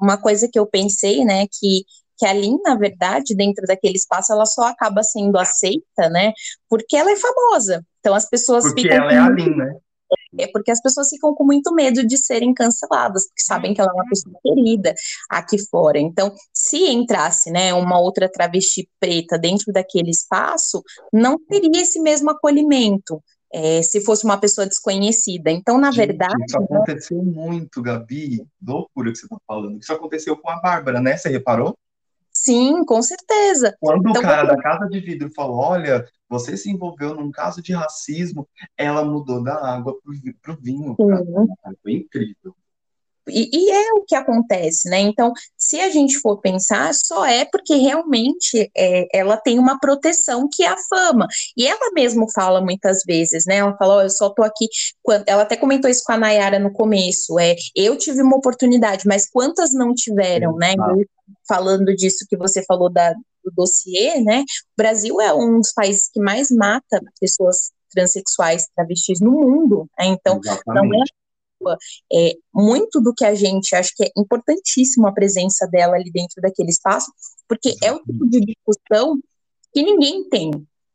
[0.00, 1.84] Uma coisa que eu pensei, né, que
[2.20, 6.34] que a Lin, na verdade, dentro daquele espaço, ela só acaba sendo aceita, né,
[6.68, 7.82] porque ela é famosa.
[7.98, 8.98] Então as pessoas porque ficam.
[8.98, 9.74] Porque ela é a Lin, né?
[10.38, 13.90] É porque as pessoas ficam com muito medo de serem canceladas, porque sabem que ela
[13.90, 14.94] é uma pessoa querida
[15.28, 15.98] aqui fora.
[15.98, 22.30] Então, se entrasse, né, uma outra travesti preta dentro daquele espaço, não teria esse mesmo
[22.30, 23.22] acolhimento.
[23.52, 25.50] É, se fosse uma pessoa desconhecida.
[25.50, 26.44] Então, na Gente, verdade.
[26.46, 28.46] Isso aconteceu muito, Gabi.
[28.64, 29.78] Loucura que você está falando.
[29.78, 31.16] Isso aconteceu com a Bárbara, né?
[31.16, 31.76] Você reparou?
[32.32, 33.76] Sim, com certeza.
[33.80, 37.60] Quando então, o cara da casa de vidro falou: Olha, você se envolveu num caso
[37.60, 39.96] de racismo, ela mudou da água
[40.40, 40.96] para o vinho.
[40.96, 41.76] Cara.
[41.82, 42.54] Foi incrível.
[43.32, 45.00] E, e, é o que acontece, né?
[45.00, 50.48] Então, se a gente for pensar, só é porque realmente é, ela tem uma proteção
[50.50, 51.26] que é a fama.
[51.56, 53.56] E ela mesmo fala muitas vezes, né?
[53.56, 54.66] Ela fala, oh, eu só tô aqui.
[55.26, 57.38] Ela até comentou isso com a Nayara no começo.
[57.38, 60.74] É, eu tive uma oportunidade, mas quantas não tiveram, né?
[61.48, 64.40] Falando disso que você falou da, do dossiê, né?
[64.42, 69.88] O Brasil é um dos países que mais mata pessoas transexuais, travestis no mundo.
[69.98, 70.06] Né?
[70.06, 70.88] Então, Exatamente.
[70.90, 71.04] não é
[72.12, 76.40] é, muito do que a gente acha que é importantíssimo a presença dela ali dentro
[76.40, 77.12] daquele espaço,
[77.48, 79.18] porque é o tipo de discussão
[79.72, 80.50] que ninguém tem.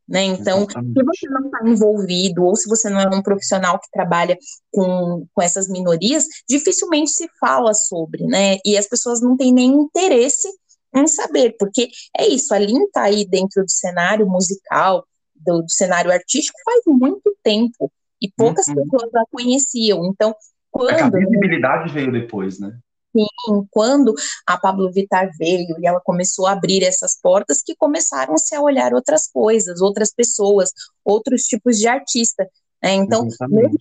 [0.08, 0.24] Né?
[0.24, 1.00] Então, Exatamente.
[1.00, 4.38] se você não está envolvido, ou se você não é um profissional que trabalha
[4.72, 8.58] com, com essas minorias, dificilmente se fala sobre, né?
[8.64, 10.48] E as pessoas não têm nem interesse
[10.96, 15.72] em saber, porque é isso, a Lin está aí dentro do cenário musical, do, do,
[15.72, 18.76] cenário artístico faz muito tempo, e poucas Uhum.
[18.76, 20.06] pessoas a conheciam.
[20.06, 20.34] Então,
[20.76, 20.90] quando.
[20.90, 22.78] É que a visibilidade veio depois, né?
[23.16, 24.14] Sim, quando
[24.46, 28.94] a Pablo Vittar veio e ela começou a abrir essas portas, que começaram-se a olhar
[28.94, 30.72] outras coisas, outras pessoas,
[31.04, 32.46] outros tipos de artista.
[32.84, 32.96] Né?
[32.96, 33.80] Então, mesmo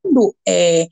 [0.00, 0.86] quando é,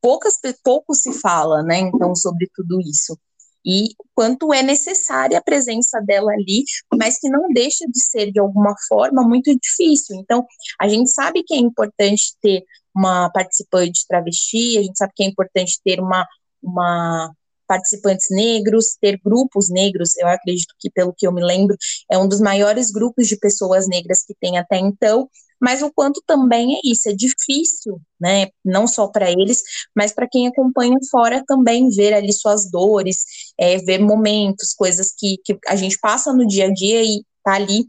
[0.00, 3.18] poucas, pouco se fala, né, então, sobre tudo isso.
[3.64, 6.62] E quanto é necessária a presença dela ali,
[6.94, 10.14] mas que não deixa de ser, de alguma forma, muito difícil.
[10.20, 10.46] Então,
[10.80, 12.62] a gente sabe que é importante ter
[12.96, 16.26] uma participante travesti, a gente sabe que é importante ter uma,
[16.62, 17.30] uma
[17.68, 21.76] participantes negros, ter grupos negros, eu acredito que, pelo que eu me lembro,
[22.10, 25.28] é um dos maiores grupos de pessoas negras que tem até então,
[25.60, 29.62] mas o quanto também é isso, é difícil, né, não só para eles,
[29.94, 33.24] mas para quem acompanha fora também ver ali suas dores,
[33.58, 37.54] é, ver momentos, coisas que, que a gente passa no dia a dia e tá
[37.54, 37.86] ali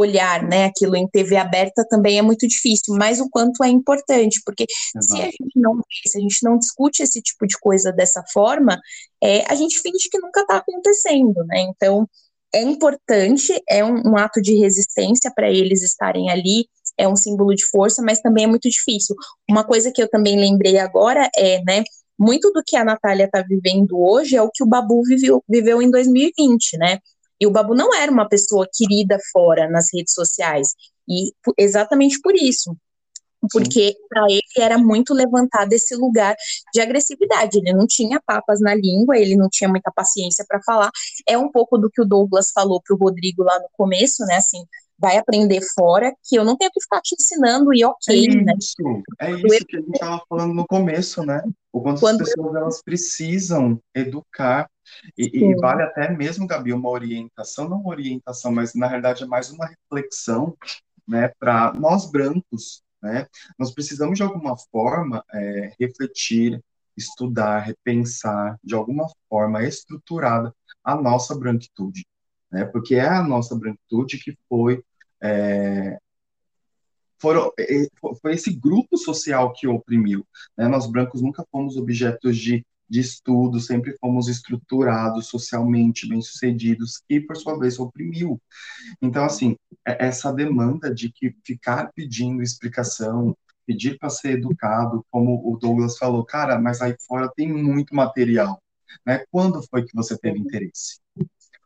[0.00, 4.40] olhar, né, aquilo em TV aberta também é muito difícil, mas o quanto é importante,
[4.44, 4.64] porque
[4.96, 5.16] Exato.
[5.16, 8.78] se a gente não se a gente não discute esse tipo de coisa dessa forma,
[9.22, 11.60] é, a gente finge que nunca está acontecendo, né?
[11.62, 12.08] Então
[12.54, 16.66] é importante, é um, um ato de resistência para eles estarem ali,
[16.98, 19.14] é um símbolo de força, mas também é muito difícil.
[19.48, 21.84] Uma coisa que eu também lembrei agora é, né,
[22.18, 25.80] muito do que a Natália está vivendo hoje é o que o Babu viveu, viveu
[25.80, 26.98] em 2020, né?
[27.40, 30.68] E o Babu não era uma pessoa querida fora nas redes sociais.
[31.08, 32.76] E exatamente por isso.
[33.50, 36.36] Porque para ele era muito levantado esse lugar
[36.74, 37.58] de agressividade.
[37.58, 40.90] Ele não tinha papas na língua, ele não tinha muita paciência para falar.
[41.26, 44.36] É um pouco do que o Douglas falou para o Rodrigo lá no começo, né?
[44.36, 44.62] Assim,
[44.98, 48.52] vai aprender fora, que eu não tenho que ficar te ensinando e ok, é né?
[48.58, 48.74] Isso,
[49.18, 51.42] é isso que a gente estava falando no começo, né?
[51.72, 52.60] O quanto Quando as pessoas eu...
[52.60, 54.68] elas precisam educar
[55.16, 59.26] e, e, vale até mesmo, Gabi, uma orientação, não uma orientação, mas na realidade é
[59.26, 60.56] mais uma reflexão,
[61.06, 63.26] né, para nós brancos, né?
[63.58, 66.62] Nós precisamos de alguma forma é, refletir,
[66.96, 72.06] estudar, repensar de alguma forma estruturada a nossa branquitude,
[72.50, 72.64] né?
[72.66, 74.84] Porque é a nossa branquitude que foi
[75.22, 75.98] é,
[77.20, 77.86] foram, é,
[78.20, 80.26] foi esse grupo social que oprimiu.
[80.56, 80.66] Né?
[80.66, 87.36] Nós brancos nunca fomos objetos de de estudo, sempre fomos estruturados, socialmente bem-sucedidos, e, por
[87.36, 88.42] sua vez, oprimiu.
[89.00, 95.40] Então, assim, é, essa demanda de que ficar pedindo explicação, pedir para ser educado, como
[95.48, 98.60] o Douglas falou, cara, mas aí fora tem muito material.
[99.06, 99.24] Né?
[99.30, 100.98] Quando foi que você teve interesse?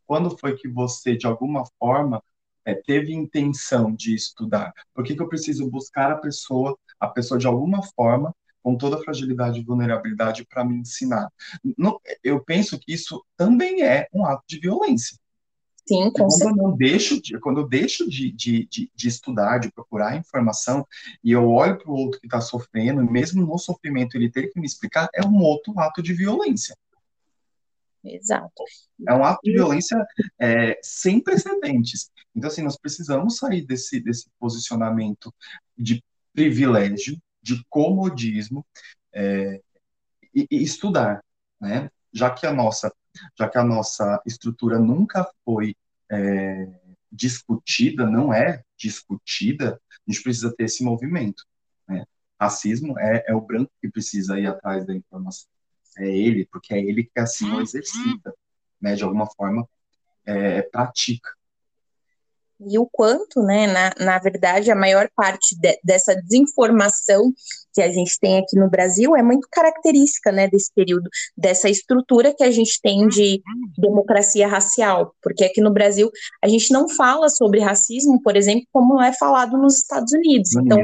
[0.07, 2.23] Quando foi que você, de alguma forma,
[2.67, 4.75] é, teve intenção de estudar?
[4.95, 8.35] Por que, que eu preciso buscar a pessoa, a pessoa de alguma forma,
[8.65, 11.31] com toda a fragilidade e vulnerabilidade para me ensinar.
[11.77, 15.19] Não, eu penso que isso também é um ato de violência.
[15.87, 19.59] Sim, com quando eu não deixo de, quando eu deixo de, de, de, de estudar,
[19.59, 20.87] de procurar informação,
[21.23, 24.59] e eu olho para o outro que está sofrendo, mesmo no sofrimento ele ter que
[24.59, 26.75] me explicar, é um outro ato de violência.
[28.03, 28.65] Exato.
[29.07, 30.03] É um ato de violência
[30.39, 32.11] é, sem precedentes.
[32.35, 35.35] Então, assim, nós precisamos sair desse, desse posicionamento
[35.77, 38.67] de privilégio, de comodismo
[39.13, 39.61] é,
[40.35, 41.23] e, e, estudar,
[41.61, 41.91] né?
[42.11, 42.93] Já que a nossa,
[43.39, 45.77] já que a nossa estrutura nunca foi
[46.11, 46.81] é,
[47.13, 51.45] discutida, não é discutida, a gente precisa ter esse movimento.
[51.87, 52.07] Né?
[52.41, 55.47] Racismo é, é o branco que precisa ir atrás da informação.
[55.99, 58.35] É ele, porque é ele que assim o exercita,
[58.81, 58.97] né?
[58.97, 59.69] De alguma forma,
[60.25, 61.31] é, pratica
[62.61, 67.33] e o quanto, né, na, na verdade, a maior parte de, dessa desinformação
[67.73, 72.33] que a gente tem aqui no Brasil é muito característica, né, desse período, dessa estrutura
[72.33, 73.43] que a gente tem de
[73.77, 76.11] democracia racial, porque aqui no Brasil
[76.43, 80.55] a gente não fala sobre racismo, por exemplo, como é falado nos Estados Unidos.
[80.55, 80.79] Então,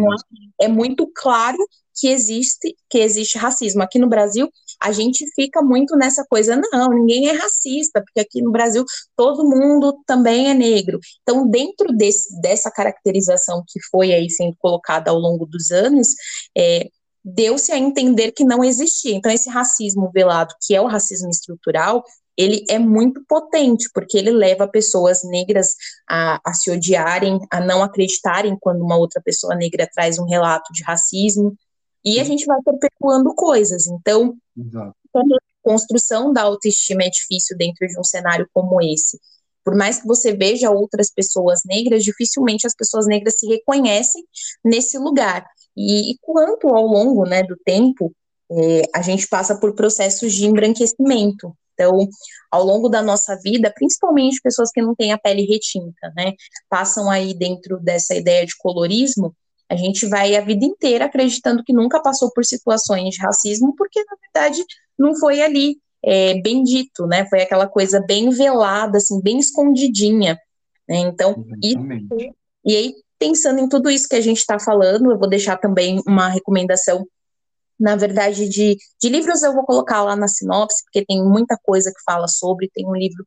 [0.61, 1.59] é muito claro
[2.01, 3.83] que existe que existe racismo.
[3.83, 4.49] Aqui no Brasil,
[4.83, 8.85] a gente fica muito nessa coisa, não, ninguém é racista, porque aqui no Brasil
[9.17, 10.99] todo mundo também é negro.
[11.23, 16.09] Então, dentro desse, dessa caracterização que foi aí sendo colocada ao longo dos anos,
[16.57, 16.89] é,
[17.25, 19.15] deu-se a entender que não existia.
[19.15, 22.03] Então, esse racismo velado, que é o racismo estrutural,
[22.37, 25.75] ele é muito potente, porque ele leva pessoas negras
[26.09, 30.73] a, a se odiarem, a não acreditarem quando uma outra pessoa negra traz um relato
[30.73, 31.55] de racismo,
[32.05, 33.87] e a gente vai perpetuando coisas.
[33.87, 34.95] Então, Exato.
[35.15, 35.23] a
[35.63, 39.19] construção da autoestima é difícil dentro de um cenário como esse.
[39.65, 44.25] Por mais que você veja outras pessoas negras, dificilmente as pessoas negras se reconhecem
[44.65, 45.47] nesse lugar.
[45.77, 48.13] E, e quanto ao longo né, do tempo,
[48.51, 51.55] é, a gente passa por processos de embranquecimento.
[51.75, 52.09] Então,
[52.51, 56.33] ao longo da nossa vida, principalmente pessoas que não têm a pele retinta, né,
[56.69, 59.35] passam aí dentro dessa ideia de colorismo,
[59.71, 64.03] a gente vai a vida inteira acreditando que nunca passou por situações de racismo, porque
[64.05, 64.65] na verdade
[64.99, 65.79] não foi ali.
[66.03, 67.27] é, bem dito, né?
[67.29, 70.39] Foi aquela coisa bem velada, assim, bem escondidinha.
[70.89, 70.99] Né?
[70.99, 71.79] Então, isso,
[72.65, 76.01] e aí, pensando em tudo isso que a gente está falando, eu vou deixar também
[76.07, 77.07] uma recomendação,
[77.79, 81.91] na verdade, de, de livros eu vou colocar lá na sinopse, porque tem muita coisa
[81.91, 83.27] que fala sobre, tem um livro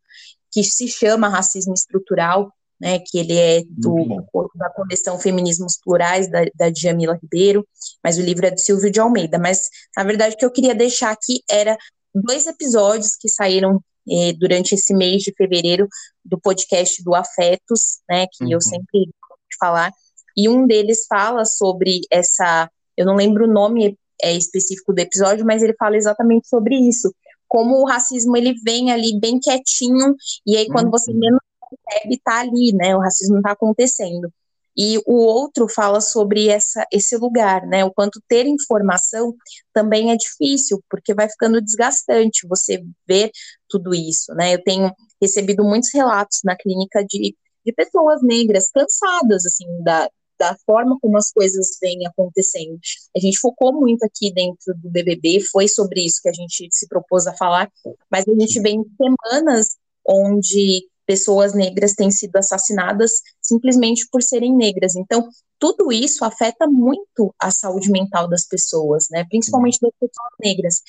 [0.52, 2.52] que se chama Racismo Estrutural,
[2.84, 4.26] né, que ele é do,
[4.56, 7.66] da coleção Feminismos Plurais, da, da Djamila Ribeiro,
[8.04, 9.40] mas o livro é do Silvio de Almeida.
[9.40, 11.78] Mas, na verdade, o que eu queria deixar aqui era
[12.14, 13.82] dois episódios que saíram
[14.12, 15.88] eh, durante esse mês de fevereiro
[16.26, 18.52] do podcast do Afetos, né, que uhum.
[18.52, 19.90] eu sempre gosto de falar,
[20.36, 25.46] e um deles fala sobre essa, eu não lembro o nome é, específico do episódio,
[25.46, 27.16] mas ele fala exatamente sobre isso,
[27.48, 30.92] como o racismo ele vem ali bem quietinho, e aí quando uhum.
[30.92, 31.40] você menos
[31.86, 34.32] percebe, tá ali, né, o racismo está acontecendo.
[34.76, 37.86] E o outro fala sobre essa, esse lugar, né?
[37.86, 39.36] O quanto ter informação
[39.72, 43.32] também é difícil, porque vai ficando desgastante você ver
[43.70, 44.56] tudo isso, né?
[44.56, 50.10] Eu tenho recebido muitos relatos na clínica de, de pessoas negras cansadas, assim, da,
[50.40, 52.80] da forma como as coisas vêm acontecendo.
[53.16, 56.88] A gente focou muito aqui dentro do BBB, foi sobre isso que a gente se
[56.88, 57.72] propôs a falar,
[58.12, 64.96] mas a gente vem semanas onde pessoas negras têm sido assassinadas simplesmente por serem negras.
[64.96, 65.28] Então,
[65.60, 69.26] tudo isso afeta muito a saúde mental das pessoas, né?
[69.30, 70.82] Principalmente das pessoas negras.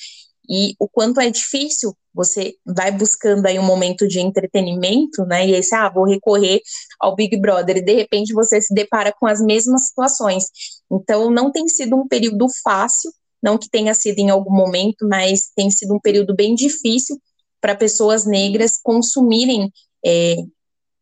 [0.48, 5.46] E o quanto é difícil, você vai buscando aí um momento de entretenimento, né?
[5.46, 6.60] E aí você, ah, vou recorrer
[7.00, 10.44] ao Big Brother, e de repente você se depara com as mesmas situações.
[10.90, 13.10] Então, não tem sido um período fácil,
[13.42, 17.16] não que tenha sido em algum momento, mas tem sido um período bem difícil
[17.60, 19.72] para pessoas negras consumirem
[20.04, 20.36] é,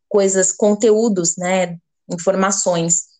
[0.09, 1.79] coisas, conteúdos, né,
[2.11, 3.13] informações.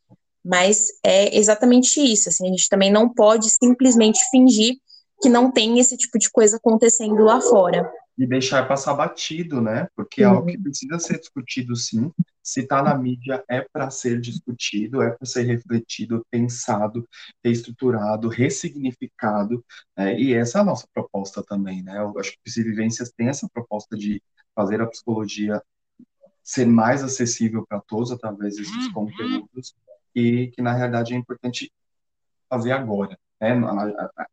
[0.45, 4.77] Mas é exatamente isso, assim, a gente também não pode simplesmente fingir
[5.23, 7.89] que não tem esse tipo de coisa acontecendo lá fora.
[8.19, 9.89] E deixar passar batido, né?
[9.97, 12.13] Porque é algo que precisa ser discutido sim.
[12.43, 17.09] Se está na mídia, é para ser discutido, é para ser refletido, pensado,
[17.43, 19.65] reestruturado, ressignificado.
[19.97, 20.21] Né?
[20.21, 21.99] E essa é a nossa proposta também, né?
[21.99, 24.21] Eu acho que o Vivências tem essa proposta de
[24.55, 25.63] fazer a psicologia
[26.43, 28.93] ser mais acessível para todos através desses uhum.
[28.93, 29.75] conteúdos
[30.15, 31.73] e que na realidade é importante
[32.49, 33.55] fazer agora, né?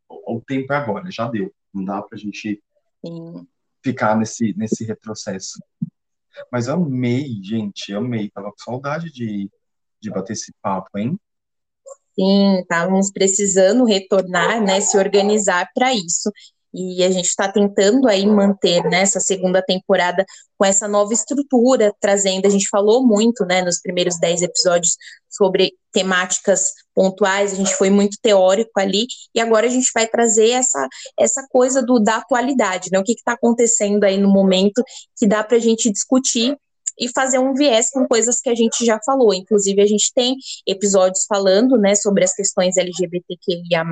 [0.10, 2.62] O tempo é agora, já deu, não dá para a gente
[3.06, 3.48] Sim.
[3.84, 5.60] ficar nesse nesse retrocesso.
[6.52, 9.50] Mas eu amei, gente, eu amei, tava com saudade de,
[10.02, 11.20] de bater esse papo, hein?
[12.14, 16.32] Sim, estávamos precisando retornar, né, se organizar para isso
[16.74, 20.26] e a gente está tentando aí manter nessa né, segunda temporada
[20.58, 24.96] com essa nova estrutura, trazendo, a gente falou muito, né, nos primeiros dez episódios
[25.30, 30.50] sobre temáticas pontuais, a gente foi muito teórico ali, e agora a gente vai trazer
[30.50, 34.84] essa, essa coisa do, da atualidade, né, o que está acontecendo aí no momento
[35.18, 36.56] que dá para a gente discutir
[37.00, 39.34] e fazer um viés com coisas que a gente já falou.
[39.34, 40.36] Inclusive, a gente tem
[40.68, 43.84] episódios falando né, sobre as questões LGBTQIA,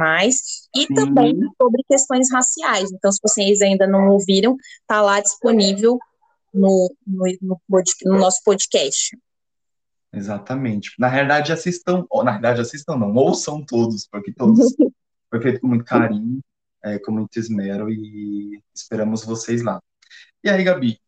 [0.76, 0.94] e Sim.
[0.94, 2.92] também sobre questões raciais.
[2.92, 5.98] Então, se vocês ainda não ouviram, tá lá disponível
[6.54, 7.60] no, no, no,
[8.06, 9.18] no nosso podcast.
[10.12, 10.92] Exatamente.
[10.98, 14.58] Na realidade, assistam, na realidade, assistam não, ouçam todos, porque todos
[15.30, 16.40] foi feito com muito carinho,
[16.84, 19.80] é, com muito esmero e esperamos vocês lá.
[20.44, 21.00] E aí, Gabi,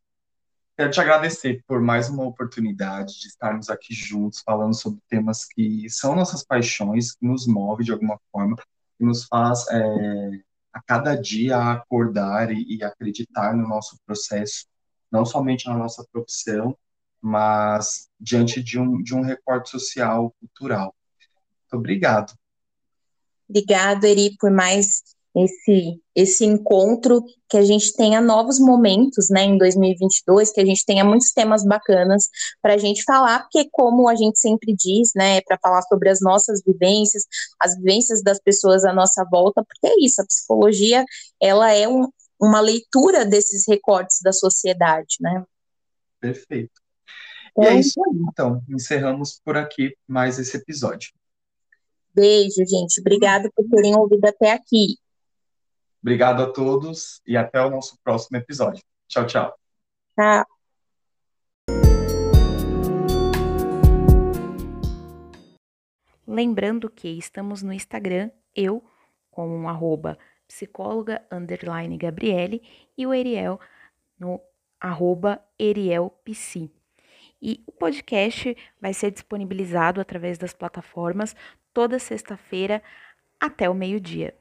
[0.80, 5.90] Quero te agradecer por mais uma oportunidade de estarmos aqui juntos, falando sobre temas que
[5.90, 10.40] são nossas paixões, que nos move de alguma forma, que nos faz é,
[10.72, 14.68] a cada dia acordar e, e acreditar no nosso processo,
[15.12, 16.74] não somente na nossa profissão,
[17.22, 20.96] mas diante de um, de um recorte social, cultural.
[21.64, 22.34] Muito obrigado.
[23.50, 25.04] Obrigado, Eri, por mais
[25.46, 30.86] esse esse encontro, que a gente tenha novos momentos, né, em 2022, que a gente
[30.86, 32.28] tenha muitos temas bacanas
[32.62, 36.10] para a gente falar, porque como a gente sempre diz, né, é para falar sobre
[36.10, 37.24] as nossas vivências,
[37.58, 41.06] as vivências das pessoas à nossa volta, porque é isso, a psicologia,
[41.42, 45.46] ela é um, uma leitura desses recortes da sociedade, né?
[46.20, 46.82] Perfeito.
[47.58, 51.12] E é então, isso aí, então, encerramos por aqui mais esse episódio.
[52.14, 53.00] Beijo, gente.
[53.00, 54.98] Obrigada por terem ouvido até aqui.
[56.02, 58.84] Obrigado a todos e até o nosso próximo episódio.
[59.08, 59.60] Tchau, tchau.
[60.16, 60.45] Tchau.
[66.26, 68.84] Lembrando que estamos no Instagram, eu,
[69.32, 72.62] com um arroba psicóloga underline Gabriele
[72.97, 73.60] e o Eriel
[74.18, 74.39] no
[74.80, 76.72] arroba erielpsi.
[77.41, 81.36] E o podcast vai ser disponibilizado através das plataformas
[81.74, 82.84] toda sexta-feira
[83.39, 84.36] até o meio-dia.